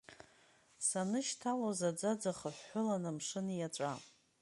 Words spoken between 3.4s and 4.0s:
иаҵәа.